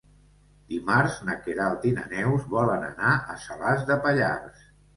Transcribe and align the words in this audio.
Dimarts 0.71 1.17
na 1.27 1.35
Queralt 1.43 1.85
i 1.91 1.93
na 1.99 2.07
Neus 2.15 2.49
volen 2.55 2.89
anar 2.89 3.15
a 3.37 3.39
Salàs 3.47 3.87
de 3.95 4.03
Pallars. 4.09 4.69